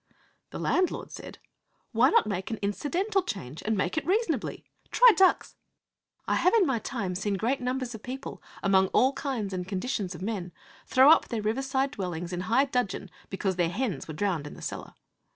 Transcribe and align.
The 0.49 0.57
landlord 0.57 1.11
said, 1.11 1.37
'Why 1.91 2.09
not 2.09 2.25
make 2.25 2.49
an 2.49 2.57
incidental 2.63 3.21
change, 3.21 3.61
and 3.61 3.77
make 3.77 3.97
it 3.99 4.05
reasonably? 4.07 4.65
Try 4.89 5.11
ducks!' 5.15 5.57
I 6.25 6.37
have 6.37 6.55
in 6.55 6.65
my 6.65 6.79
time 6.79 7.13
seen 7.13 7.35
great 7.35 7.61
numbers 7.61 7.93
of 7.93 8.01
people, 8.01 8.41
among 8.63 8.87
all 8.93 9.13
kinds 9.13 9.53
and 9.53 9.67
conditions 9.67 10.15
of 10.15 10.23
men, 10.23 10.53
throw 10.87 11.11
up 11.11 11.27
their 11.27 11.43
riverside 11.43 11.91
dwellings 11.91 12.33
in 12.33 12.39
high 12.41 12.65
dudgeon 12.65 13.11
because 13.29 13.57
their 13.57 13.69
hens 13.69 14.07
were 14.07 14.15
drowned 14.15 14.47
in 14.47 14.55
the 14.55 14.61
cellar. 14.63 14.95